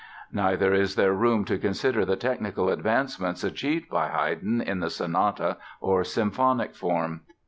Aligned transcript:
Neither 0.31 0.73
is 0.73 0.95
there 0.95 1.13
room 1.13 1.45
to 1.45 1.59
consider 1.59 2.05
the 2.05 2.15
technical 2.15 2.69
advancements 2.69 3.43
achieved 3.43 3.87
by 3.87 4.07
Haydn 4.07 4.59
in 4.59 4.79
the 4.79 4.89
sonata 4.89 5.57
or 5.79 6.03
symphonic 6.03 6.73
form. 6.73 7.21